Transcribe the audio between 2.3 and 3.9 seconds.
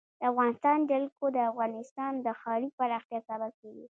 ښاري پراختیا سبب کېږي.